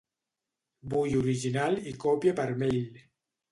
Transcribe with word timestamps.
Vull 0.93 1.13
original 1.19 1.79
i 1.93 1.95
còpia 2.07 2.37
per 2.43 2.49
mail. 2.65 3.01